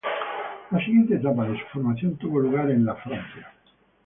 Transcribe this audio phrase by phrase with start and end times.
[0.71, 3.53] La siguiente etapa de su formación tuvo lugar en Francia.